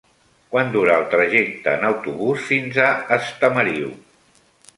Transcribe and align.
Quant 0.53 0.69
dura 0.75 0.95
el 1.01 1.03
trajecte 1.11 1.73
en 1.81 1.85
autobús 1.91 2.47
fins 2.49 2.81
a 2.87 2.89
Estamariu? 3.19 3.95